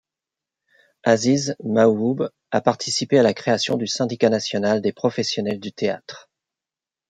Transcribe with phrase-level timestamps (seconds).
[1.03, 6.27] Aziz Maouhoub a participé à la création du Syndicat national des professionnels du théâtre.